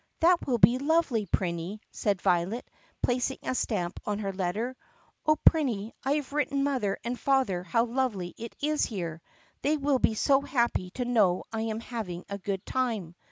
[0.21, 2.67] "That will be lovely, Prinny," said Violet
[3.03, 4.75] placing a stamp on her letter.
[5.27, 9.21] "O Prinny, I have written mother and father how lovely it is here!
[9.61, 13.13] They will be so happy to know I am having a good time!"